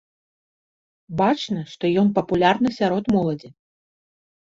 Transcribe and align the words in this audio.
Бачна, 1.19 1.61
што 1.75 1.93
ён 2.05 2.11
папулярны 2.19 2.69
сярод 2.81 3.05
моладзі. 3.19 3.49